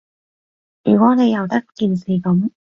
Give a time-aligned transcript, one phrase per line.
[0.83, 2.49] 如果你由得件事噉